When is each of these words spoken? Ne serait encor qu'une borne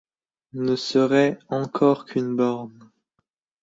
Ne 0.53 0.75
serait 0.77 1.37
encor 1.49 2.05
qu'une 2.05 2.35
borne 2.35 2.89